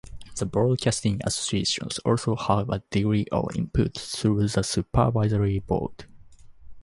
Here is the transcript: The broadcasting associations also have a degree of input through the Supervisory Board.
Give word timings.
The 0.37 0.47
broadcasting 0.47 1.21
associations 1.25 1.99
also 1.99 2.35
have 2.35 2.71
a 2.71 2.81
degree 2.89 3.27
of 3.31 3.55
input 3.55 3.93
through 3.99 4.47
the 4.47 4.63
Supervisory 4.63 5.59
Board. 5.59 6.05